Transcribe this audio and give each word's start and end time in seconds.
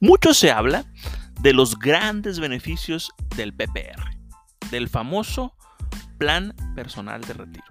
Mucho 0.00 0.32
se 0.32 0.52
habla 0.52 0.84
de 1.40 1.52
los 1.52 1.76
grandes 1.76 2.38
beneficios 2.38 3.10
del 3.34 3.52
PPR, 3.52 4.16
del 4.70 4.88
famoso 4.88 5.56
Plan 6.18 6.54
Personal 6.76 7.20
de 7.22 7.32
Retiro, 7.32 7.66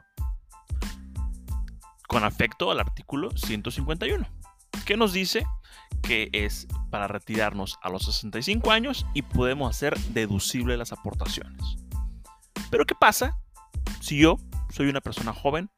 con 2.05 2.25
afecto 2.25 2.69
al 2.69 2.81
artículo 2.81 3.31
151, 3.31 4.27
que 4.85 4.97
nos 4.97 5.13
dice 5.13 5.45
que 6.01 6.27
es 6.33 6.67
para 6.89 7.07
retirarnos 7.07 7.79
a 7.81 7.89
los 7.89 8.03
65 8.03 8.71
años 8.71 9.05
y 9.13 9.21
podemos 9.21 9.69
hacer 9.69 9.97
deducible 10.09 10.75
las 10.75 10.91
aportaciones. 10.91 11.77
Pero 12.69 12.85
¿qué 12.85 12.95
pasa 12.95 13.37
si 14.01 14.17
yo 14.17 14.35
soy 14.69 14.89
una 14.89 14.99
persona 14.99 15.31
joven 15.31 15.69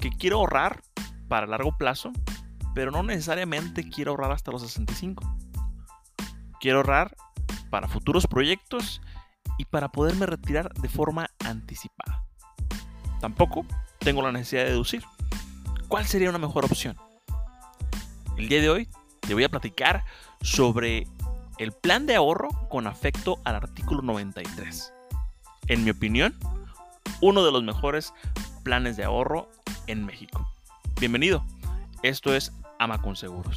que 0.00 0.10
quiero 0.10 0.38
ahorrar 0.38 0.82
para 1.28 1.46
largo 1.46 1.78
plazo, 1.78 2.10
pero 2.74 2.90
no 2.90 3.04
necesariamente 3.04 3.88
quiero 3.88 4.10
ahorrar 4.10 4.32
hasta 4.32 4.50
los 4.50 4.62
65? 4.62 5.35
Quiero 6.60 6.78
ahorrar 6.78 7.16
para 7.70 7.88
futuros 7.88 8.26
proyectos 8.26 9.00
y 9.58 9.64
para 9.64 9.88
poderme 9.88 10.26
retirar 10.26 10.72
de 10.74 10.88
forma 10.88 11.28
anticipada. 11.44 12.24
Tampoco 13.20 13.66
tengo 13.98 14.22
la 14.22 14.32
necesidad 14.32 14.64
de 14.64 14.70
deducir. 14.70 15.02
¿Cuál 15.88 16.06
sería 16.06 16.30
una 16.30 16.38
mejor 16.38 16.64
opción? 16.64 16.96
El 18.36 18.48
día 18.48 18.60
de 18.60 18.70
hoy 18.70 18.88
te 19.20 19.34
voy 19.34 19.44
a 19.44 19.48
platicar 19.48 20.04
sobre 20.42 21.06
el 21.58 21.72
plan 21.72 22.06
de 22.06 22.14
ahorro 22.14 22.48
con 22.68 22.86
afecto 22.86 23.38
al 23.44 23.56
artículo 23.56 24.02
93. 24.02 24.92
En 25.68 25.84
mi 25.84 25.90
opinión, 25.90 26.34
uno 27.20 27.44
de 27.44 27.52
los 27.52 27.62
mejores 27.62 28.12
planes 28.62 28.96
de 28.96 29.04
ahorro 29.04 29.48
en 29.86 30.04
México. 30.04 30.46
Bienvenido, 31.00 31.44
esto 32.02 32.34
es 32.34 32.52
Ama 32.78 33.00
con 33.00 33.16
Seguros. 33.16 33.56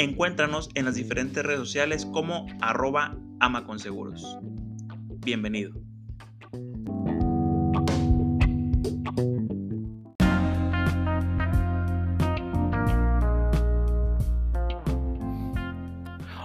Encuéntranos 0.00 0.70
en 0.76 0.84
las 0.84 0.94
diferentes 0.94 1.44
redes 1.44 1.58
sociales 1.58 2.06
como 2.06 2.46
arroba 2.60 3.16
amaconseguros. 3.40 4.38
Bienvenido. 5.24 5.72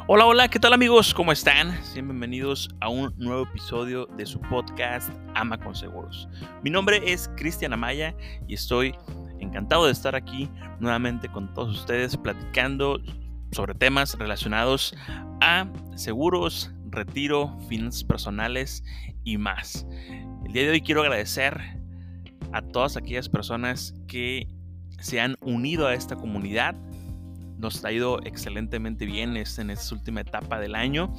Hola, 0.07 0.25
hola, 0.25 0.47
¿qué 0.47 0.59
tal 0.59 0.73
amigos? 0.73 1.13
¿Cómo 1.13 1.31
están? 1.31 1.79
bienvenidos 1.93 2.69
a 2.81 2.89
un 2.89 3.13
nuevo 3.19 3.43
episodio 3.43 4.07
de 4.17 4.25
su 4.25 4.41
podcast 4.41 5.11
Ama 5.35 5.59
con 5.59 5.75
Seguros. 5.75 6.27
Mi 6.63 6.71
nombre 6.71 7.03
es 7.05 7.29
Cristian 7.37 7.73
Amaya 7.73 8.15
y 8.47 8.55
estoy 8.55 8.95
encantado 9.39 9.85
de 9.85 9.91
estar 9.91 10.15
aquí 10.15 10.49
nuevamente 10.79 11.29
con 11.29 11.53
todos 11.53 11.77
ustedes 11.77 12.17
platicando 12.17 12.99
sobre 13.53 13.75
temas 13.75 14.17
relacionados 14.17 14.95
a 15.41 15.67
seguros, 15.95 16.71
retiro, 16.89 17.57
finanzas 17.69 18.03
personales 18.03 18.83
y 19.23 19.37
más. 19.37 19.85
El 20.45 20.53
día 20.53 20.63
de 20.63 20.71
hoy 20.71 20.81
quiero 20.81 21.01
agradecer 21.01 21.59
a 22.51 22.61
todas 22.61 22.97
aquellas 22.97 23.29
personas 23.29 23.93
que 24.07 24.47
se 24.99 25.19
han 25.19 25.35
unido 25.41 25.87
a 25.87 25.93
esta 25.93 26.15
comunidad. 26.15 26.75
Nos 27.57 27.83
ha 27.85 27.91
ido 27.91 28.21
excelentemente 28.23 29.05
bien 29.05 29.35
en 29.35 29.69
esta 29.69 29.95
última 29.95 30.21
etapa 30.21 30.59
del 30.59 30.75
año. 30.75 31.13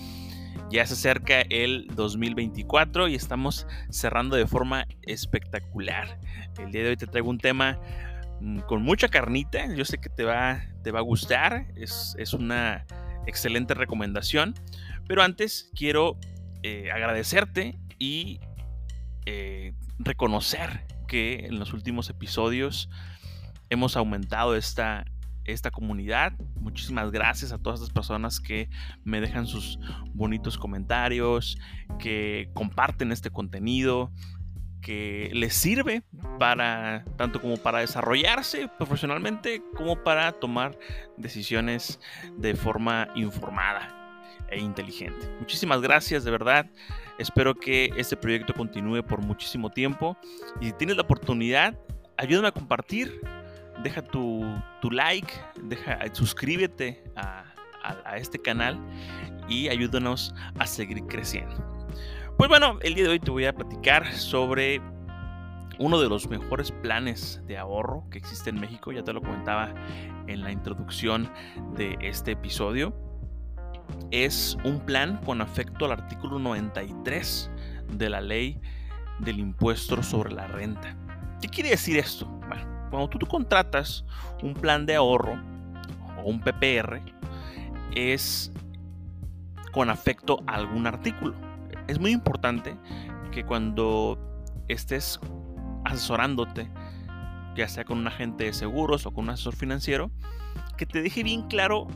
Ya 0.70 0.86
se 0.86 0.94
acerca 0.94 1.40
el 1.42 1.88
2024 1.94 3.08
y 3.08 3.14
estamos 3.14 3.66
cerrando 3.90 4.36
de 4.36 4.46
forma 4.46 4.86
espectacular. 5.02 6.18
El 6.58 6.70
día 6.70 6.82
de 6.82 6.90
hoy 6.90 6.96
te 6.96 7.06
traigo 7.06 7.30
un 7.30 7.38
tema 7.38 7.78
con 8.66 8.82
mucha 8.82 9.08
carnita. 9.08 9.72
Yo 9.74 9.84
sé 9.84 9.98
que 9.98 10.08
te 10.08 10.24
va, 10.24 10.62
te 10.82 10.90
va 10.90 11.00
a 11.00 11.02
gustar. 11.02 11.66
Es, 11.76 12.14
una 12.32 12.86
excelente 13.26 13.74
recomendación. 13.74 14.54
Pero 15.06 15.22
antes 15.22 15.70
quiero 15.74 16.18
eh, 16.62 16.90
agradecerte 16.92 17.78
y 17.98 18.40
eh, 19.26 19.74
reconocer 19.98 20.86
que 21.06 21.46
en 21.46 21.58
los 21.58 21.72
últimos 21.72 22.10
episodios 22.10 22.88
hemos 23.70 23.96
aumentado 23.96 24.56
esta, 24.56 25.04
esta 25.44 25.70
comunidad. 25.70 26.32
Muchísimas 26.56 27.10
gracias 27.10 27.52
a 27.52 27.58
todas 27.58 27.80
las 27.80 27.90
personas 27.90 28.40
que 28.40 28.68
me 29.04 29.20
dejan 29.20 29.46
sus 29.46 29.78
bonitos 30.14 30.58
comentarios, 30.58 31.58
que 31.98 32.50
comparten 32.54 33.12
este 33.12 33.30
contenido, 33.30 34.12
que 34.84 35.30
les 35.32 35.54
sirve 35.54 36.02
para 36.38 37.04
tanto 37.16 37.40
como 37.40 37.56
para 37.56 37.80
desarrollarse 37.80 38.68
profesionalmente 38.78 39.62
como 39.74 39.96
para 40.04 40.30
tomar 40.32 40.78
decisiones 41.16 41.98
de 42.36 42.54
forma 42.54 43.08
informada 43.14 43.88
e 44.50 44.60
inteligente. 44.60 45.26
Muchísimas 45.40 45.80
gracias 45.80 46.22
de 46.22 46.30
verdad. 46.30 46.66
Espero 47.18 47.54
que 47.54 47.90
este 47.96 48.14
proyecto 48.14 48.52
continúe 48.52 49.02
por 49.02 49.22
muchísimo 49.22 49.70
tiempo 49.70 50.18
y 50.60 50.66
si 50.66 50.72
tienes 50.74 50.96
la 50.96 51.02
oportunidad, 51.02 51.74
ayúdame 52.18 52.48
a 52.48 52.52
compartir, 52.52 53.22
deja 53.82 54.02
tu, 54.02 54.44
like, 54.90 55.32
deja, 55.62 55.98
suscríbete 56.12 57.02
a, 57.16 57.44
a 58.04 58.18
este 58.18 58.38
canal 58.38 58.78
y 59.48 59.68
ayúdanos 59.68 60.34
a 60.58 60.66
seguir 60.66 61.02
creciendo. 61.06 61.73
Pues 62.36 62.48
bueno, 62.48 62.78
el 62.82 62.94
día 62.96 63.04
de 63.04 63.10
hoy 63.10 63.20
te 63.20 63.30
voy 63.30 63.44
a 63.44 63.54
platicar 63.54 64.12
sobre 64.12 64.82
uno 65.78 66.00
de 66.00 66.08
los 66.08 66.28
mejores 66.28 66.72
planes 66.72 67.40
de 67.46 67.56
ahorro 67.56 68.08
que 68.10 68.18
existe 68.18 68.50
en 68.50 68.58
México, 68.58 68.90
ya 68.90 69.04
te 69.04 69.12
lo 69.12 69.22
comentaba 69.22 69.72
en 70.26 70.42
la 70.42 70.50
introducción 70.50 71.30
de 71.76 71.96
este 72.00 72.32
episodio. 72.32 72.92
Es 74.10 74.58
un 74.64 74.80
plan 74.80 75.20
con 75.24 75.40
afecto 75.42 75.84
al 75.84 75.92
artículo 75.92 76.40
93 76.40 77.50
de 77.92 78.10
la 78.10 78.20
ley 78.20 78.60
del 79.20 79.38
impuesto 79.38 80.02
sobre 80.02 80.32
la 80.32 80.48
renta. 80.48 80.96
¿Qué 81.40 81.48
quiere 81.48 81.70
decir 81.70 81.98
esto? 81.98 82.26
Bueno, 82.48 82.88
cuando 82.90 83.08
tú, 83.10 83.26
contratas 83.26 84.04
un 84.42 84.54
plan 84.54 84.86
de 84.86 84.96
ahorro 84.96 85.40
o 86.18 86.28
un 86.28 86.40
PPR, 86.40 87.00
es 87.94 88.52
con 89.70 89.88
afecto 89.88 90.42
a 90.48 90.56
algún 90.56 90.88
artículo 90.88 91.43
es 91.88 91.98
muy 91.98 92.12
importante 92.12 92.76
que 93.32 93.44
cuando 93.44 94.18
estés 94.68 95.20
asesorándote, 95.84 96.70
ya 97.56 97.68
sea 97.68 97.84
con 97.84 97.98
un 97.98 98.06
agente 98.06 98.44
de 98.44 98.52
seguros 98.52 99.06
o 99.06 99.12
con 99.12 99.24
un 99.24 99.30
asesor 99.30 99.54
financiero, 99.56 100.10
que 100.76 100.86
te 100.86 101.02
deje 101.02 101.22
bien 101.22 101.42
claro 101.42 101.86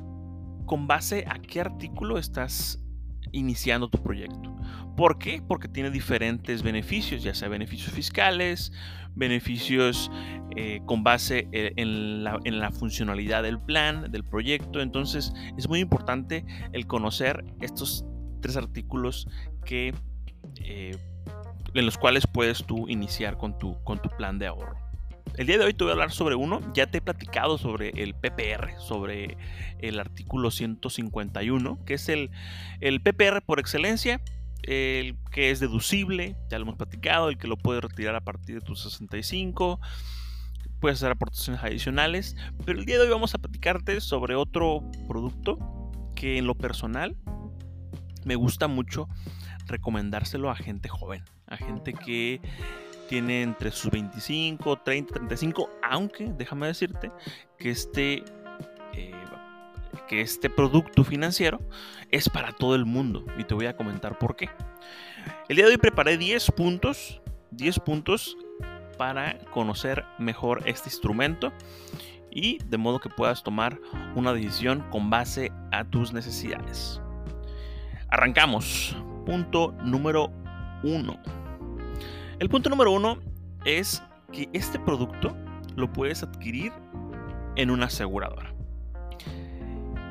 con 0.67 0.87
base 0.87 1.25
a 1.29 1.39
qué 1.39 1.61
artículo 1.61 2.19
estás 2.19 2.83
iniciando 3.33 3.89
tu 3.89 4.03
proyecto. 4.03 4.55
¿Por 4.97 5.19
qué? 5.19 5.43
Porque 5.47 5.69
tiene 5.69 5.91
diferentes 5.91 6.63
beneficios, 6.63 7.23
ya 7.23 7.35
sea 7.35 7.49
beneficios 7.49 7.93
fiscales, 7.93 8.73
beneficios 9.15 10.11
eh, 10.57 10.81
con 10.87 11.05
base 11.05 11.49
eh, 11.53 11.73
en 11.77 12.25
la, 12.25 12.39
en 12.45 12.59
la, 12.59 12.71
funcionalidad 12.71 13.43
del 13.43 13.61
plan, 13.61 14.11
del 14.11 14.25
proyecto. 14.25 14.81
Entonces 14.81 15.33
es 15.57 15.69
muy 15.69 15.81
importante 15.81 16.45
el 16.73 16.87
conocer 16.87 17.45
estos 17.61 18.05
tres 18.41 18.57
artículos 18.57 19.29
que, 19.65 19.95
eh, 20.57 20.97
en 21.75 21.87
los 21.87 21.99
cuales 21.99 22.27
puedes 22.27 22.65
tú 22.65 22.89
iniciar 22.89 23.37
con 23.37 23.59
tu, 23.59 23.83
con 23.85 24.01
tu 24.01 24.09
plan 24.11 24.39
de 24.39 24.47
ahorro. 24.47 24.77
El 25.37 25.47
día 25.47 25.59
de 25.59 25.65
hoy 25.65 25.75
te 25.75 25.85
voy 25.85 25.91
a 25.91 25.93
hablar 25.93 26.11
sobre 26.11 26.35
uno. 26.35 26.61
Ya 26.75 26.87
te 26.87 26.99
he 26.99 27.01
platicado 27.01 27.59
sobre 27.59 27.91
el 27.91 28.15
PPR, 28.15 28.79
sobre 28.81 29.37
el 29.79 30.01
artículo 30.01 30.51
151, 30.51 31.85
que 31.85 31.95
es 31.95 32.09
el, 32.09 32.31
el 32.81 33.01
PPR 33.01 33.43
por 33.43 33.61
excelencia, 33.61 34.21
el 34.63 35.17
que 35.31 35.51
es 35.51 35.61
deducible, 35.61 36.35
ya 36.51 36.59
lo 36.59 36.65
hemos 36.65 36.77
platicado, 36.77 37.29
el 37.29 37.39
que 37.39 37.47
lo 37.47 37.57
puedes 37.57 37.83
retirar 37.83 38.17
a 38.17 38.21
partir 38.21 38.57
de 38.57 38.61
tus 38.63 38.83
65 38.83 39.79
puedes 40.81 40.99
hacer 40.99 41.13
aportaciones 41.13 41.63
adicionales, 41.63 42.37
pero 42.65 42.79
el 42.79 42.85
día 42.85 42.97
de 42.97 43.05
hoy 43.05 43.11
vamos 43.11 43.35
a 43.35 43.39
platicarte 43.39 44.01
sobre 44.01 44.35
otro 44.35 44.83
producto 45.09 45.59
que 46.15 46.39
en 46.39 46.47
lo 46.47 46.55
personal 46.55 47.17
me 48.29 48.37
gusta 48.37 48.69
mucho 48.69 49.09
recomendárselo 49.67 50.51
a 50.51 50.55
gente 50.55 50.91
joven, 50.91 51.25
a 51.47 51.57
gente 51.57 51.95
que 51.95 52.43
tiene 53.09 53.41
entre 53.41 53.71
sus 53.71 53.91
25, 53.91 54.81
30, 54.81 55.15
35, 55.15 55.71
aunque 55.83 56.31
déjame 56.37 56.67
decirte 56.67 57.11
que 57.59 57.71
este, 57.71 58.23
eh, 58.93 59.15
que 60.07 60.21
este 60.21 60.51
producto 60.51 61.05
financiero 61.05 61.59
es 62.11 62.29
para 62.29 62.53
todo 62.53 62.75
el 62.75 62.85
mundo 62.85 63.25
y 63.39 63.45
te 63.45 63.55
voy 63.55 63.65
a 63.65 63.79
comentar 63.79 64.19
por 64.19 64.37
qué. 64.37 64.51
El 65.49 65.57
día 65.57 65.65
de 65.65 65.73
hoy 65.73 65.79
preparé 65.79 66.19
10 66.19 66.51
puntos, 66.51 67.23
10 67.53 67.81
puntos 67.81 68.37
para 68.99 69.39
conocer 69.53 70.05
mejor 70.19 70.65
este 70.67 70.91
instrumento 70.91 71.51
y 72.31 72.59
de 72.59 72.77
modo 72.77 73.01
que 73.01 73.09
puedas 73.09 73.43
tomar 73.43 73.81
una 74.15 74.35
decisión 74.35 74.85
con 74.91 75.09
base 75.09 75.51
a 75.73 75.85
tus 75.85 76.13
necesidades. 76.13 77.01
Arrancamos. 78.11 78.97
Punto 79.27 79.75
número 79.85 80.33
1. 80.83 81.23
El 82.39 82.49
punto 82.49 82.71
número 82.71 82.93
1 82.93 83.19
es 83.67 84.03
que 84.33 84.49
este 84.55 84.79
producto 84.79 85.37
lo 85.77 85.93
puedes 85.93 86.23
adquirir 86.23 86.73
en 87.57 87.71
una 87.71 87.87
aseguradora. 87.87 88.55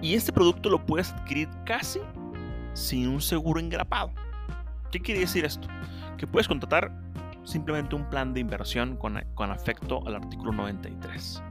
Y 0.03 0.13
este 0.13 0.31
producto 0.31 0.69
lo 0.69 0.85
puedes 0.85 1.11
adquirir 1.11 1.49
casi 1.65 1.99
sin 2.73 3.07
un 3.07 3.19
seguro 3.19 3.59
engrapado. 3.59 4.11
¿Qué 4.91 4.99
quiere 4.99 5.21
decir 5.21 5.43
esto? 5.43 5.67
Que 6.19 6.27
puedes 6.27 6.47
contratar 6.47 6.91
simplemente 7.45 7.95
un 7.95 8.07
plan 8.11 8.31
de 8.31 8.41
inversión 8.41 8.95
con, 8.97 9.19
con 9.33 9.49
afecto 9.49 10.05
al 10.05 10.17
artículo 10.17 10.51
93. 10.51 11.41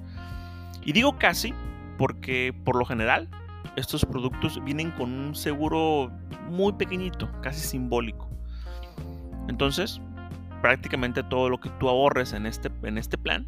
Y 0.85 0.93
digo 0.93 1.19
casi 1.19 1.53
porque 1.99 2.55
por 2.65 2.77
lo 2.77 2.85
general 2.85 3.29
estos 3.77 4.05
productos 4.05 4.63
vienen 4.65 4.91
con 4.93 5.13
un 5.13 5.35
seguro 5.35 6.11
muy 6.51 6.73
pequeñito, 6.75 7.29
casi 7.43 7.61
simbólico. 7.61 8.31
Entonces, 9.49 10.01
prácticamente 10.63 11.23
todo 11.23 11.49
lo 11.49 11.59
que 11.59 11.71
tú 11.79 11.89
ahorres 11.89 12.33
en 12.33 12.47
este, 12.47 12.71
en 12.83 12.99
este 12.99 13.19
plan 13.19 13.47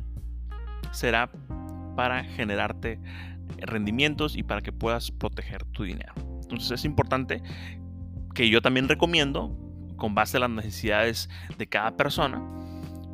será 0.92 1.30
para 1.96 2.24
generarte 2.24 3.00
rendimientos 3.58 4.36
y 4.36 4.42
para 4.42 4.60
que 4.60 4.72
puedas 4.72 5.10
proteger 5.10 5.64
tu 5.64 5.84
dinero. 5.84 6.12
Entonces 6.42 6.70
es 6.70 6.84
importante 6.84 7.42
que 8.34 8.48
yo 8.48 8.62
también 8.62 8.88
recomiendo 8.88 9.56
con 9.96 10.14
base 10.14 10.36
a 10.36 10.40
las 10.40 10.50
necesidades 10.50 11.28
de 11.58 11.66
cada 11.66 11.96
persona, 11.96 12.42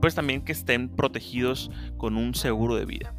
pues 0.00 0.14
también 0.14 0.44
que 0.44 0.52
estén 0.52 0.90
protegidos 0.90 1.70
con 1.96 2.16
un 2.16 2.34
seguro 2.34 2.76
de 2.76 2.84
vida. 2.84 3.14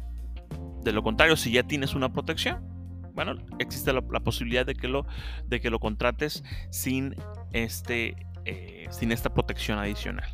De 0.84 0.92
lo 0.92 1.02
contrario, 1.02 1.36
si 1.36 1.50
ya 1.50 1.64
tienes 1.64 1.94
una 1.94 2.12
protección, 2.12 2.75
bueno, 3.16 3.34
existe 3.58 3.92
la, 3.92 4.00
posibilidad 4.00 4.64
de 4.64 4.76
que, 4.76 4.86
lo, 4.86 5.06
de 5.46 5.60
que 5.60 5.70
lo 5.70 5.80
contrates 5.80 6.44
sin, 6.70 7.16
este, 7.52 8.14
eh, 8.44 8.86
sin 8.90 9.10
esta 9.10 9.34
protección 9.34 9.80
adicional. 9.80 10.32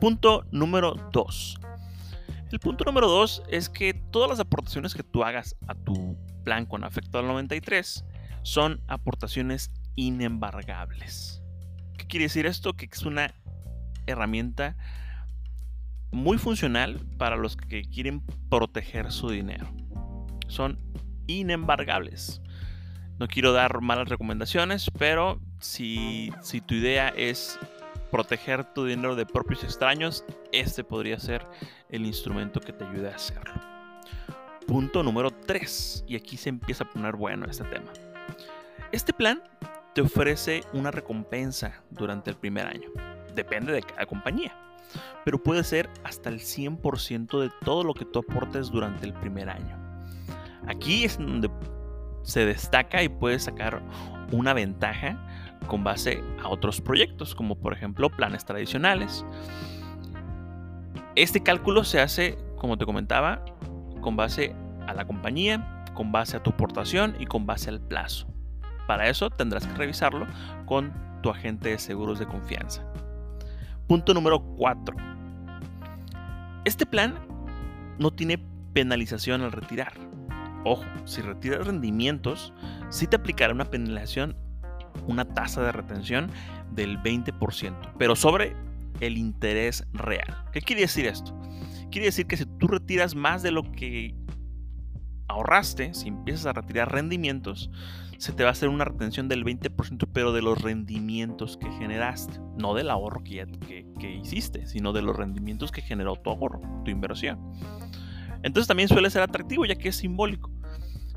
Punto 0.00 0.44
número 0.50 0.94
2. 1.12 1.60
El 2.50 2.58
punto 2.58 2.84
número 2.84 3.08
2 3.08 3.44
es 3.48 3.68
que 3.68 3.94
todas 3.94 4.28
las 4.28 4.40
aportaciones 4.40 4.94
que 4.94 5.04
tú 5.04 5.22
hagas 5.22 5.54
a 5.68 5.76
tu 5.76 6.18
plan 6.42 6.66
con 6.66 6.82
afecto 6.82 7.20
al 7.20 7.28
93 7.28 8.04
son 8.42 8.82
aportaciones 8.88 9.70
inembargables 9.94 11.40
quiere 12.10 12.24
decir 12.24 12.44
esto? 12.44 12.74
Que 12.74 12.88
es 12.92 13.02
una 13.06 13.32
herramienta 14.06 14.76
muy 16.10 16.36
funcional 16.36 17.00
para 17.16 17.36
los 17.36 17.56
que 17.56 17.82
quieren 17.82 18.22
proteger 18.50 19.12
su 19.12 19.30
dinero. 19.30 19.72
Son 20.48 20.78
inembargables. 21.38 22.40
No 23.18 23.28
quiero 23.28 23.52
dar 23.52 23.80
malas 23.80 24.08
recomendaciones, 24.08 24.90
pero 24.98 25.40
si, 25.58 26.32
tu 26.66 26.74
idea 26.74 27.08
es 27.10 27.58
proteger 28.10 28.64
tu 28.72 28.86
dinero 28.86 29.14
de 29.14 29.26
propios 29.26 29.62
extraños, 29.62 30.24
este 30.52 30.84
podría 30.84 31.18
ser 31.18 31.46
el 31.90 32.06
instrumento 32.06 32.60
que 32.60 32.72
te 32.72 32.84
ayude 32.84 33.10
a 33.10 33.16
hacerlo. 33.16 33.54
Punto 34.66 35.02
número 35.02 35.30
3, 35.30 36.04
y 36.08 36.16
aquí 36.16 36.36
se 36.36 36.48
empieza 36.48 36.84
a 36.84 36.90
poner 36.90 37.16
bueno 37.16 37.46
este 37.46 37.64
tema. 37.64 37.92
Este 38.90 39.12
plan 39.12 39.42
te 39.94 40.00
ofrece 40.00 40.64
una 40.72 40.90
recompensa 40.90 41.82
durante 41.90 42.30
el 42.30 42.36
primer 42.36 42.66
año. 42.66 42.88
Depende 43.34 43.72
de 43.72 43.82
cada 43.82 44.06
compañía. 44.06 44.56
Pero 45.24 45.42
puede 45.42 45.62
ser 45.62 45.90
hasta 46.04 46.28
el 46.30 46.40
100% 46.40 47.40
de 47.40 47.50
todo 47.64 47.84
lo 47.84 47.94
que 47.94 48.04
tú 48.04 48.20
aportes 48.20 48.70
durante 48.70 49.06
el 49.06 49.12
primer 49.12 49.50
año. 49.50 49.79
Aquí 50.66 51.04
es 51.04 51.18
donde 51.18 51.50
se 52.22 52.44
destaca 52.44 53.02
y 53.02 53.08
puedes 53.08 53.44
sacar 53.44 53.82
una 54.32 54.52
ventaja 54.52 55.18
con 55.66 55.84
base 55.84 56.22
a 56.42 56.48
otros 56.48 56.80
proyectos, 56.80 57.34
como 57.34 57.56
por 57.56 57.72
ejemplo 57.72 58.10
planes 58.10 58.44
tradicionales. 58.44 59.24
Este 61.16 61.42
cálculo 61.42 61.84
se 61.84 62.00
hace, 62.00 62.38
como 62.56 62.78
te 62.78 62.86
comentaba, 62.86 63.44
con 64.00 64.16
base 64.16 64.54
a 64.86 64.94
la 64.94 65.06
compañía, 65.06 65.84
con 65.94 66.12
base 66.12 66.36
a 66.36 66.42
tu 66.42 66.50
aportación 66.50 67.16
y 67.18 67.26
con 67.26 67.46
base 67.46 67.70
al 67.70 67.80
plazo. 67.80 68.26
Para 68.86 69.08
eso 69.08 69.30
tendrás 69.30 69.66
que 69.66 69.74
revisarlo 69.74 70.26
con 70.66 70.92
tu 71.22 71.30
agente 71.30 71.70
de 71.70 71.78
seguros 71.78 72.18
de 72.18 72.26
confianza. 72.26 72.84
Punto 73.86 74.14
número 74.14 74.40
4. 74.56 74.96
Este 76.64 76.86
plan 76.86 77.18
no 77.98 78.10
tiene 78.10 78.38
penalización 78.72 79.42
al 79.42 79.52
retirar. 79.52 79.92
Ojo, 80.64 80.84
si 81.04 81.22
retiras 81.22 81.66
rendimientos, 81.66 82.52
sí 82.90 83.06
te 83.06 83.16
aplicará 83.16 83.52
una 83.52 83.64
penalización, 83.64 84.36
una 85.06 85.24
tasa 85.24 85.62
de 85.62 85.72
retención 85.72 86.30
del 86.72 86.98
20%, 86.98 87.94
pero 87.98 88.14
sobre 88.14 88.54
el 89.00 89.16
interés 89.16 89.86
real. 89.92 90.44
¿Qué 90.52 90.60
quiere 90.60 90.82
decir 90.82 91.06
esto? 91.06 91.34
Quiere 91.90 92.06
decir 92.06 92.26
que 92.26 92.36
si 92.36 92.44
tú 92.44 92.68
retiras 92.68 93.14
más 93.14 93.42
de 93.42 93.50
lo 93.50 93.62
que 93.72 94.14
ahorraste, 95.28 95.94
si 95.94 96.08
empiezas 96.08 96.46
a 96.46 96.52
retirar 96.52 96.92
rendimientos, 96.92 97.70
se 98.18 98.32
te 98.32 98.42
va 98.42 98.50
a 98.50 98.52
hacer 98.52 98.68
una 98.68 98.84
retención 98.84 99.28
del 99.28 99.44
20%, 99.44 100.08
pero 100.12 100.32
de 100.32 100.42
los 100.42 100.60
rendimientos 100.60 101.56
que 101.56 101.70
generaste, 101.72 102.38
no 102.58 102.74
del 102.74 102.90
ahorro 102.90 103.24
que, 103.24 103.46
que, 103.98 104.10
hiciste, 104.10 104.66
sino 104.66 104.92
de 104.92 105.00
los 105.00 105.16
rendimientos 105.16 105.72
que 105.72 105.80
generó 105.80 106.16
tu 106.16 106.28
ahorro, 106.28 106.60
tu 106.84 106.90
inversión. 106.90 107.38
Entonces 108.42 108.68
también 108.68 108.88
suele 108.88 109.10
ser 109.10 109.22
atractivo 109.22 109.64
ya 109.64 109.76
que 109.76 109.88
es 109.88 109.96
simbólico. 109.96 110.50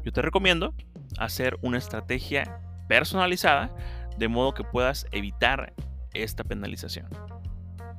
Yo 0.04 0.12
te 0.12 0.22
recomiendo 0.22 0.74
hacer 1.18 1.58
una 1.62 1.78
estrategia 1.78 2.60
personalizada 2.88 3.74
de 4.18 4.28
modo 4.28 4.54
que 4.54 4.64
puedas 4.64 5.06
evitar 5.12 5.74
esta 6.14 6.44
penalización. 6.44 7.08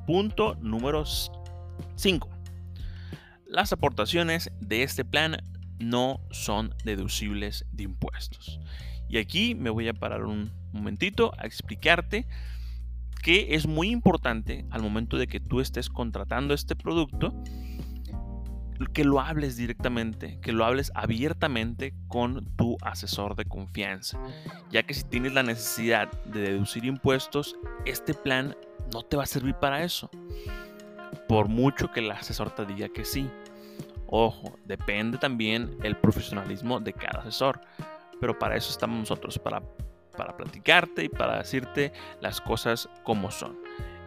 Punto 0.06 0.56
número 0.60 1.04
5. 1.96 2.28
Las 3.46 3.72
aportaciones 3.72 4.50
de 4.60 4.82
este 4.82 5.04
plan 5.04 5.36
no 5.78 6.20
son 6.30 6.74
deducibles 6.84 7.64
de 7.72 7.84
impuestos. 7.84 8.60
Y 9.08 9.18
aquí 9.18 9.54
me 9.54 9.70
voy 9.70 9.88
a 9.88 9.94
parar 9.94 10.24
un 10.24 10.52
momentito 10.72 11.32
a 11.38 11.46
explicarte 11.46 12.26
que 13.22 13.54
es 13.54 13.66
muy 13.66 13.90
importante 13.90 14.66
al 14.70 14.82
momento 14.82 15.16
de 15.16 15.26
que 15.26 15.40
tú 15.40 15.60
estés 15.60 15.88
contratando 15.88 16.52
este 16.52 16.76
producto, 16.76 17.32
que 18.92 19.04
lo 19.04 19.20
hables 19.20 19.56
directamente, 19.56 20.38
que 20.40 20.52
lo 20.52 20.64
hables 20.64 20.92
abiertamente 20.94 21.94
con 22.08 22.44
tu 22.56 22.76
asesor 22.82 23.36
de 23.36 23.44
confianza, 23.44 24.18
ya 24.70 24.82
que 24.82 24.94
si 24.94 25.04
tienes 25.04 25.32
la 25.32 25.42
necesidad 25.42 26.10
de 26.24 26.40
deducir 26.40 26.84
impuestos, 26.84 27.56
este 27.84 28.14
plan 28.14 28.56
no 28.92 29.02
te 29.02 29.16
va 29.16 29.22
a 29.22 29.26
servir 29.26 29.54
para 29.54 29.84
eso, 29.84 30.10
por 31.28 31.48
mucho 31.48 31.90
que 31.90 32.00
el 32.00 32.10
asesor 32.10 32.50
te 32.50 32.66
diga 32.66 32.88
que 32.88 33.04
sí. 33.04 33.30
Ojo, 34.06 34.58
depende 34.64 35.18
también 35.18 35.76
el 35.82 35.96
profesionalismo 35.96 36.78
de 36.78 36.92
cada 36.92 37.20
asesor 37.20 37.60
pero 38.24 38.38
para 38.38 38.56
eso 38.56 38.70
estamos 38.70 38.98
nosotros, 38.98 39.38
para, 39.38 39.62
para 40.16 40.34
platicarte 40.34 41.04
y 41.04 41.08
para 41.10 41.36
decirte 41.36 41.92
las 42.22 42.40
cosas 42.40 42.88
como 43.02 43.30
son. 43.30 43.58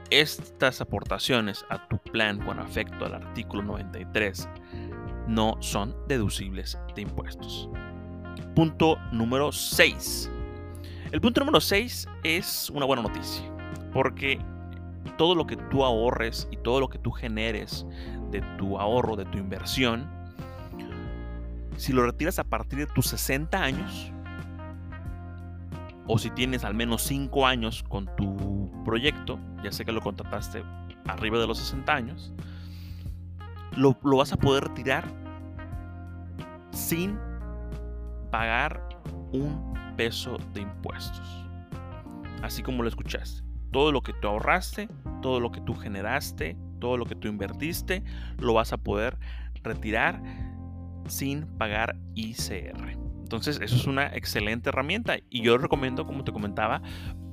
Estas 0.09 0.79
aportaciones 0.79 1.65
a 1.69 1.85
tu 1.89 1.97
plan 1.97 2.39
con 2.39 2.59
afecto 2.59 3.05
al 3.05 3.15
artículo 3.15 3.61
93 3.63 4.47
no 5.27 5.57
son 5.59 5.93
deducibles 6.07 6.77
de 6.95 7.01
impuestos. 7.01 7.69
Punto 8.55 8.97
número 9.11 9.51
6. 9.51 10.31
El 11.11 11.19
punto 11.19 11.41
número 11.41 11.59
6 11.59 12.07
es 12.23 12.69
una 12.69 12.85
buena 12.85 13.01
noticia, 13.01 13.43
porque 13.93 14.39
todo 15.17 15.35
lo 15.35 15.45
que 15.45 15.57
tú 15.57 15.83
ahorres 15.83 16.47
y 16.51 16.57
todo 16.57 16.79
lo 16.79 16.89
que 16.89 16.99
tú 16.99 17.11
generes 17.11 17.85
de 18.31 18.41
tu 18.57 18.79
ahorro, 18.79 19.17
de 19.17 19.25
tu 19.25 19.37
inversión, 19.37 20.09
si 21.75 21.91
lo 21.91 22.05
retiras 22.05 22.39
a 22.39 22.45
partir 22.45 22.79
de 22.79 22.87
tus 22.87 23.07
60 23.07 23.61
años, 23.61 24.11
o 26.07 26.17
si 26.17 26.29
tienes 26.31 26.63
al 26.63 26.73
menos 26.73 27.01
5 27.03 27.45
años 27.45 27.83
con 27.83 28.09
tu 28.15 28.71
proyecto, 28.85 29.39
ya 29.63 29.71
sé 29.71 29.85
que 29.85 29.91
lo 29.91 30.01
contrataste 30.01 30.63
arriba 31.07 31.37
de 31.39 31.47
los 31.47 31.57
60 31.57 31.93
años, 31.93 32.33
lo, 33.75 33.97
lo 34.03 34.17
vas 34.17 34.33
a 34.33 34.37
poder 34.37 34.65
retirar 34.65 35.05
sin 36.71 37.17
pagar 38.31 38.87
un 39.31 39.73
peso 39.95 40.37
de 40.53 40.61
impuestos. 40.61 41.45
Así 42.41 42.63
como 42.63 42.83
lo 42.83 42.89
escuchaste. 42.89 43.43
Todo 43.71 43.91
lo 43.91 44.01
que 44.01 44.13
tú 44.13 44.27
ahorraste, 44.27 44.87
todo 45.21 45.39
lo 45.39 45.51
que 45.51 45.61
tú 45.61 45.75
generaste, 45.75 46.57
todo 46.79 46.97
lo 46.97 47.05
que 47.05 47.15
tú 47.15 47.27
invertiste, 47.27 48.03
lo 48.37 48.53
vas 48.53 48.71
a 48.73 48.77
poder 48.77 49.17
retirar 49.63 50.21
sin 51.07 51.45
pagar 51.57 51.97
ICR. 52.15 53.06
Entonces, 53.27 53.59
eso 53.61 53.75
es 53.75 53.85
una 53.87 54.07
excelente 54.15 54.69
herramienta 54.69 55.17
y 55.29 55.41
yo 55.41 55.57
recomiendo, 55.57 56.05
como 56.05 56.23
te 56.23 56.31
comentaba, 56.31 56.81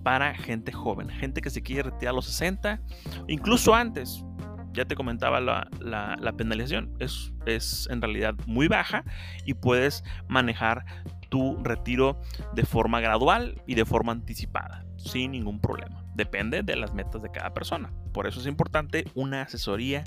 para 0.02 0.34
gente 0.34 0.72
joven, 0.72 1.08
gente 1.08 1.40
que 1.40 1.50
se 1.50 1.62
quiere 1.62 1.84
retirar 1.84 2.14
a 2.14 2.16
los 2.16 2.26
60, 2.26 2.80
incluso 3.28 3.76
antes. 3.76 4.24
Ya 4.72 4.86
te 4.86 4.96
comentaba 4.96 5.40
la, 5.40 5.68
la, 5.78 6.32
penalización, 6.32 6.96
es, 6.98 7.32
es 7.46 7.86
en 7.92 8.02
realidad 8.02 8.34
muy 8.46 8.66
baja 8.66 9.04
y 9.46 9.54
puedes 9.54 10.02
manejar 10.26 10.84
tu 11.28 11.62
retiro 11.62 12.20
de 12.54 12.64
forma 12.64 12.98
gradual 13.00 13.62
y 13.68 13.76
de 13.76 13.84
forma 13.84 14.10
anticipada, 14.10 14.84
sin 14.96 15.30
ningún 15.30 15.60
problema. 15.60 16.04
Depende 16.16 16.64
de 16.64 16.74
las 16.74 16.92
metas 16.92 17.22
de 17.22 17.30
cada 17.30 17.54
persona. 17.54 17.92
Por 18.12 18.26
eso 18.26 18.40
es 18.40 18.48
importante 18.48 19.04
una 19.14 19.42
asesoría 19.42 20.02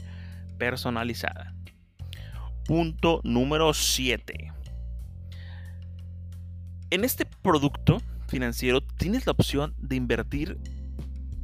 personalizada. 0.57 1.53
Punto 2.65 3.21
número 3.23 3.73
7. 3.73 4.51
En 6.89 7.03
este 7.03 7.25
producto 7.25 7.97
financiero 8.29 8.79
tienes 8.79 9.25
la 9.25 9.33
opción 9.33 9.75
de 9.77 9.97
invertir 9.97 10.57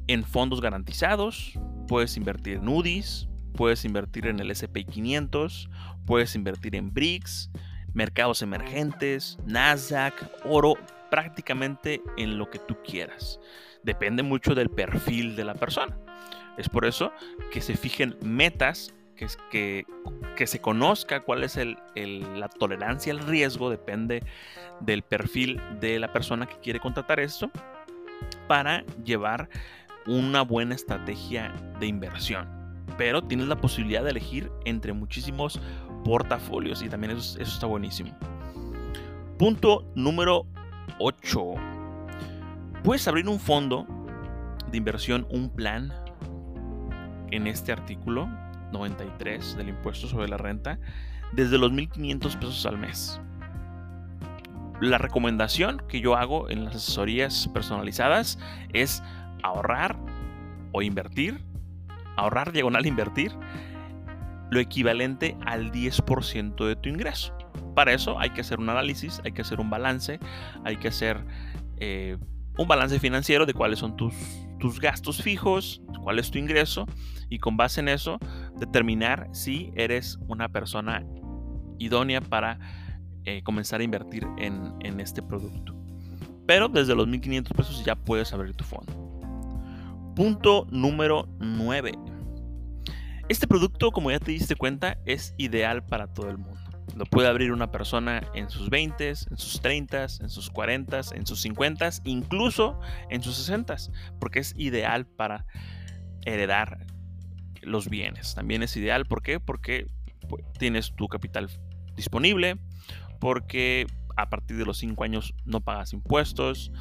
en 0.07 0.23
fondos 0.23 0.61
garantizados, 0.61 1.59
puedes 1.89 2.15
invertir 2.15 2.55
en 2.57 2.69
UDIs, 2.69 3.27
puedes 3.53 3.83
invertir 3.83 4.27
en 4.27 4.39
el 4.39 4.51
SP500, 4.51 5.69
puedes 6.05 6.35
invertir 6.35 6.77
en 6.77 6.93
BRICS, 6.93 7.51
mercados 7.93 8.41
emergentes, 8.41 9.37
Nasdaq, 9.45 10.13
oro, 10.45 10.75
prácticamente 11.11 12.01
en 12.15 12.37
lo 12.37 12.49
que 12.49 12.59
tú 12.59 12.77
quieras. 12.81 13.37
Depende 13.83 14.23
mucho 14.23 14.55
del 14.55 14.69
perfil 14.69 15.35
de 15.35 15.43
la 15.43 15.55
persona. 15.55 15.97
Es 16.57 16.69
por 16.69 16.85
eso 16.85 17.11
que 17.51 17.59
se 17.59 17.75
fijen 17.75 18.15
metas, 18.21 18.93
que, 19.15 19.85
que, 20.35 20.47
se 20.47 20.59
conozca 20.59 21.21
cuál 21.21 21.43
es 21.43 21.57
la 21.95 22.49
tolerancia 22.49 23.13
al 23.13 23.19
riesgo, 23.19 23.69
depende 23.69 24.23
del 24.79 25.03
perfil 25.03 25.61
de 25.79 25.99
la 25.99 26.11
persona 26.11 26.45
que 26.45 26.57
quiere 26.59 26.79
contratar 26.79 27.19
esto, 27.19 27.49
para 28.47 28.85
llevar 29.03 29.49
una 30.07 30.41
buena 30.41 30.75
estrategia 30.75 31.53
de 31.79 31.87
inversión. 31.87 32.47
Pero 32.97 33.23
tienes 33.23 33.47
la 33.47 33.55
posibilidad 33.55 34.03
de 34.03 34.11
elegir 34.11 34.51
entre 34.65 34.93
muchísimos 34.93 35.59
portafolios 36.03 36.83
y 36.83 36.89
también 36.89 37.17
eso, 37.17 37.39
eso 37.39 37.53
está 37.53 37.65
buenísimo. 37.65 38.15
Punto 39.37 39.85
número 39.95 40.45
8. 40.99 41.53
Puedes 42.83 43.07
abrir 43.07 43.27
un 43.29 43.39
fondo 43.39 43.87
de 44.69 44.77
inversión, 44.77 45.25
un 45.29 45.49
plan 45.49 45.93
en 47.31 47.47
este 47.47 47.71
artículo 47.71 48.29
93 48.73 49.55
del 49.55 49.69
impuesto 49.69 50.07
sobre 50.07 50.27
la 50.27 50.37
renta 50.37 50.79
desde 51.31 51.57
los 51.57 51.71
1.500 51.71 52.39
pesos 52.39 52.65
al 52.65 52.77
mes. 52.77 53.21
La 54.81 54.97
recomendación 54.97 55.81
que 55.87 56.01
yo 56.01 56.17
hago 56.17 56.49
en 56.49 56.65
las 56.65 56.75
asesorías 56.75 57.49
personalizadas 57.53 58.37
es 58.73 59.01
ahorrar 59.41 59.97
o 60.73 60.81
invertir, 60.81 61.41
ahorrar 62.17 62.51
diagonal 62.51 62.85
invertir, 62.85 63.31
lo 64.51 64.59
equivalente 64.59 65.37
al 65.45 65.71
10% 65.71 66.67
de 66.67 66.75
tu 66.75 66.89
ingreso. 66.89 67.33
Para 67.75 67.93
eso 67.93 68.19
hay 68.19 68.31
que 68.31 68.41
hacer 68.41 68.59
un 68.59 68.69
análisis, 68.69 69.21
hay 69.23 69.31
que 69.31 69.41
hacer 69.41 69.59
un 69.59 69.69
balance, 69.69 70.19
hay 70.63 70.77
que 70.77 70.89
hacer 70.89 71.23
eh, 71.77 72.17
un 72.57 72.67
balance 72.67 72.99
financiero 72.99 73.45
de 73.45 73.53
cuáles 73.53 73.79
son 73.79 73.95
tus, 73.95 74.13
tus 74.59 74.79
gastos 74.79 75.21
fijos, 75.21 75.81
cuál 76.03 76.19
es 76.19 76.29
tu 76.29 76.37
ingreso 76.37 76.85
y 77.29 77.39
con 77.39 77.57
base 77.57 77.81
en 77.81 77.89
eso 77.89 78.19
determinar 78.57 79.29
si 79.31 79.71
eres 79.75 80.17
una 80.27 80.49
persona 80.49 81.05
idónea 81.79 82.21
para 82.21 82.59
eh, 83.25 83.41
comenzar 83.43 83.81
a 83.81 83.83
invertir 83.83 84.27
en, 84.37 84.73
en, 84.81 84.99
este 84.99 85.21
producto. 85.21 85.75
Pero 86.45 86.67
desde 86.67 86.95
los 86.95 87.07
1.500 87.07 87.55
pesos 87.55 87.85
ya 87.85 87.95
puedes 87.95 88.33
abrir 88.33 88.53
tu 88.53 88.63
fondo. 88.63 88.91
Punto 90.15 90.67
número 90.69 91.27
9. 91.39 91.93
Este 93.29 93.47
producto, 93.47 93.91
como 93.91 94.11
ya 94.11 94.19
te 94.19 94.31
diste 94.31 94.55
cuenta, 94.55 94.97
es 95.05 95.33
ideal 95.37 95.85
para 95.85 96.07
todo 96.07 96.29
el 96.29 96.37
mundo. 96.37 96.59
Lo 96.95 97.05
puede 97.05 97.27
abrir 97.27 97.51
una 97.51 97.71
persona 97.71 98.21
en 98.35 98.49
sus 98.49 98.69
20, 98.69 99.09
en 99.09 99.37
sus 99.37 99.61
30, 99.61 100.03
en 100.21 100.29
sus 100.29 100.49
40, 100.49 101.01
en 101.15 101.25
sus 101.25 101.41
50, 101.41 101.89
incluso 102.03 102.79
en 103.09 103.23
sus 103.23 103.35
60, 103.37 103.75
porque 104.19 104.39
es 104.39 104.53
ideal 104.57 105.07
para 105.07 105.45
heredar 106.25 106.85
los 107.65 107.89
bienes. 107.89 108.35
También 108.35 108.63
es 108.63 108.75
ideal, 108.77 109.05
¿por 109.05 109.21
qué? 109.21 109.39
Porque 109.39 109.87
pues, 110.29 110.43
tienes 110.57 110.93
tu 110.95 111.07
capital 111.07 111.49
disponible, 111.95 112.57
porque 113.19 113.87
a 114.15 114.29
partir 114.29 114.57
de 114.57 114.65
los 114.65 114.77
5 114.77 115.03
años 115.03 115.33
no 115.45 115.61
pagas 115.61 115.93
impuestos, 115.93 116.71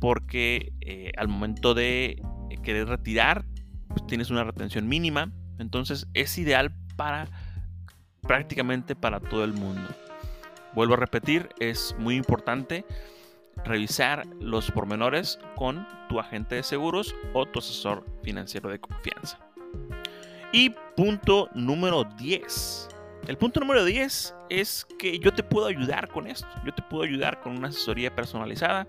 porque 0.00 0.72
eh, 0.80 1.12
al 1.16 1.28
momento 1.28 1.74
de 1.74 2.22
querer 2.62 2.88
retirar, 2.88 3.44
pues, 3.88 4.06
tienes 4.06 4.30
una 4.30 4.44
retención 4.44 4.88
mínima. 4.88 5.32
Entonces 5.58 6.06
es 6.14 6.38
ideal 6.38 6.72
para 6.96 7.28
prácticamente 8.22 8.94
para 8.94 9.20
todo 9.20 9.44
el 9.44 9.52
mundo. 9.52 9.88
Vuelvo 10.74 10.94
a 10.94 10.98
repetir, 10.98 11.48
es 11.58 11.96
muy 11.98 12.14
importante 12.14 12.84
revisar 13.64 14.26
los 14.40 14.70
pormenores 14.70 15.38
con 15.56 15.86
tu 16.08 16.20
agente 16.20 16.56
de 16.56 16.62
seguros 16.62 17.14
o 17.32 17.46
tu 17.46 17.58
asesor 17.58 18.04
financiero 18.22 18.70
de 18.70 18.78
confianza. 18.78 19.47
Y 20.52 20.70
punto 20.96 21.50
número 21.54 22.04
10. 22.04 22.88
El 23.26 23.36
punto 23.36 23.60
número 23.60 23.84
10 23.84 24.34
es 24.48 24.86
que 24.98 25.18
yo 25.18 25.32
te 25.34 25.42
puedo 25.42 25.66
ayudar 25.66 26.08
con 26.08 26.26
esto. 26.26 26.48
Yo 26.64 26.72
te 26.72 26.82
puedo 26.82 27.02
ayudar 27.02 27.40
con 27.40 27.56
una 27.56 27.68
asesoría 27.68 28.14
personalizada. 28.14 28.86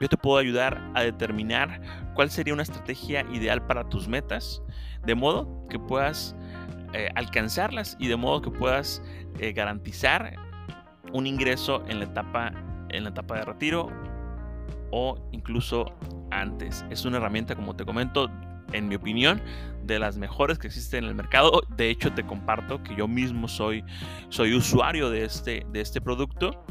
Yo 0.00 0.08
te 0.08 0.16
puedo 0.16 0.38
ayudar 0.38 0.80
a 0.94 1.02
determinar 1.02 1.80
cuál 2.14 2.30
sería 2.30 2.52
una 2.52 2.62
estrategia 2.62 3.24
ideal 3.32 3.66
para 3.66 3.88
tus 3.88 4.08
metas, 4.08 4.62
de 5.04 5.14
modo 5.14 5.66
que 5.68 5.78
puedas 5.78 6.34
eh, 6.92 7.10
alcanzarlas 7.14 7.96
y 7.98 8.08
de 8.08 8.16
modo 8.16 8.42
que 8.42 8.50
puedas 8.50 9.02
eh, 9.38 9.52
garantizar 9.52 10.34
un 11.12 11.26
ingreso 11.26 11.82
en 11.88 11.98
la 11.98 12.04
etapa 12.06 12.52
en 12.90 13.04
la 13.04 13.10
etapa 13.10 13.36
de 13.36 13.44
retiro 13.44 13.88
o 14.90 15.16
incluso 15.32 15.94
antes. 16.30 16.84
Es 16.90 17.04
una 17.04 17.18
herramienta, 17.18 17.54
como 17.54 17.76
te 17.76 17.84
comento, 17.84 18.28
en 18.72 18.88
mi 18.88 18.94
opinión, 18.96 19.42
de 19.84 19.98
las 19.98 20.16
mejores 20.16 20.58
que 20.58 20.66
existen 20.66 21.04
en 21.04 21.10
el 21.10 21.16
mercado. 21.16 21.62
De 21.76 21.90
hecho, 21.90 22.12
te 22.12 22.24
comparto 22.24 22.82
que 22.82 22.94
yo 22.94 23.08
mismo 23.08 23.48
soy, 23.48 23.84
usuario 24.56 25.10
de 25.10 25.24
este, 25.24 25.66
de 25.72 25.80
este 25.80 26.00
producto 26.00 26.64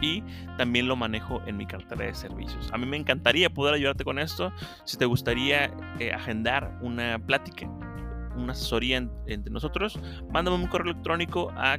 y 0.00 0.22
también 0.56 0.88
lo 0.88 0.96
manejo 0.96 1.42
en 1.46 1.56
mi 1.56 1.66
cartera 1.66 2.06
de 2.06 2.14
servicios. 2.14 2.70
A 2.72 2.78
mí 2.78 2.86
me 2.86 2.96
encantaría 2.96 3.50
poder 3.50 3.74
ayudarte 3.74 4.04
con 4.04 4.18
esto. 4.18 4.52
Si 4.84 4.96
te 4.96 5.04
gustaría 5.04 5.70
eh, 5.98 6.12
agendar 6.12 6.78
una 6.82 7.18
plática 7.18 7.68
una 8.36 8.52
asesoría 8.52 9.08
entre 9.26 9.52
nosotros, 9.52 9.98
mándame 10.32 10.56
un 10.56 10.66
correo 10.66 10.92
electrónico 10.92 11.52
a 11.56 11.78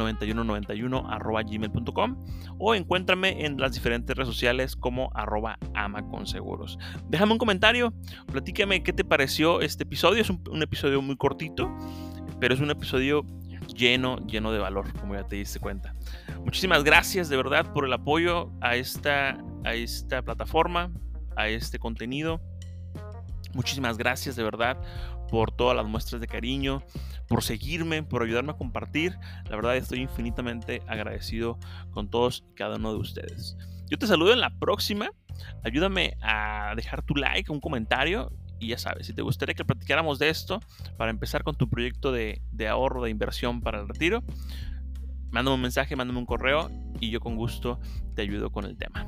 cris.amaya.9191 0.00 2.16
o 2.58 2.74
encuéntrame 2.74 3.44
en 3.44 3.58
las 3.58 3.72
diferentes 3.72 4.16
redes 4.16 4.28
sociales 4.28 4.76
como 4.76 5.10
arroba 5.14 5.58
amaconseguros. 5.74 6.78
Déjame 7.08 7.32
un 7.32 7.38
comentario, 7.38 7.92
platícame 8.26 8.82
qué 8.82 8.92
te 8.92 9.04
pareció 9.04 9.60
este 9.60 9.84
episodio. 9.84 10.22
Es 10.22 10.30
un, 10.30 10.42
un 10.50 10.62
episodio 10.62 11.02
muy 11.02 11.16
cortito, 11.16 11.70
pero 12.38 12.54
es 12.54 12.60
un 12.60 12.70
episodio 12.70 13.24
lleno, 13.74 14.16
lleno 14.26 14.52
de 14.52 14.58
valor, 14.58 14.92
como 15.00 15.14
ya 15.14 15.26
te 15.26 15.36
diste 15.36 15.60
cuenta. 15.60 15.94
Muchísimas 16.44 16.84
gracias 16.84 17.28
de 17.28 17.36
verdad 17.36 17.72
por 17.72 17.84
el 17.84 17.92
apoyo 17.92 18.50
a 18.60 18.76
esta, 18.76 19.38
a 19.64 19.74
esta 19.74 20.22
plataforma, 20.22 20.90
a 21.36 21.48
este 21.48 21.78
contenido. 21.78 22.40
Muchísimas 23.54 23.98
gracias 23.98 24.36
de 24.36 24.42
verdad 24.42 24.80
por 25.28 25.52
todas 25.52 25.76
las 25.76 25.86
muestras 25.86 26.20
de 26.20 26.26
cariño, 26.26 26.82
por 27.28 27.42
seguirme, 27.42 28.02
por 28.02 28.22
ayudarme 28.22 28.52
a 28.52 28.56
compartir. 28.56 29.16
La 29.48 29.56
verdad 29.56 29.76
estoy 29.76 30.00
infinitamente 30.00 30.82
agradecido 30.86 31.58
con 31.92 32.10
todos 32.10 32.44
y 32.50 32.54
cada 32.54 32.76
uno 32.76 32.92
de 32.92 32.98
ustedes. 32.98 33.56
Yo 33.88 33.98
te 33.98 34.06
saludo 34.06 34.32
en 34.32 34.40
la 34.40 34.50
próxima 34.58 35.10
ayúdame 35.62 36.16
a 36.20 36.72
dejar 36.76 37.02
tu 37.02 37.14
like, 37.14 37.50
un 37.50 37.60
comentario. 37.60 38.32
Y 38.58 38.68
ya 38.68 38.78
sabes, 38.78 39.06
si 39.06 39.14
te 39.14 39.22
gustaría 39.22 39.54
que 39.54 39.64
platicáramos 39.64 40.18
de 40.18 40.28
esto 40.28 40.60
para 40.98 41.10
empezar 41.10 41.44
con 41.44 41.54
tu 41.54 41.68
proyecto 41.68 42.12
de, 42.12 42.42
ahorro, 42.68 43.02
de 43.02 43.10
inversión 43.10 43.62
para 43.62 43.80
el 43.80 43.88
retiro, 43.88 44.22
mándame 45.30 45.54
un 45.54 45.62
mensaje, 45.62 45.96
mándame 45.96 46.18
un 46.18 46.26
correo 46.26 46.70
y 47.00 47.10
yo 47.10 47.20
con 47.20 47.36
gusto 47.36 47.80
te 48.14 48.22
ayudo 48.22 48.50
con 48.50 48.66
el 48.66 48.76
tema. 48.76 49.06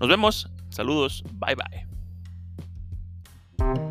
Nos 0.00 0.08
vemos, 0.08 0.50
saludos, 0.70 1.22
bye 1.34 1.54
bye. 1.54 1.99
Thank 3.60 3.78
you. 3.78 3.89